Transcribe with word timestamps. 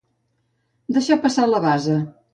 Deixar 0.97 1.21
passar 1.27 1.47
la 1.53 1.63
basa. 1.67 2.03